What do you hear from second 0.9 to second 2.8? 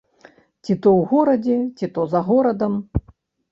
ў горадзе, ці то за горадам.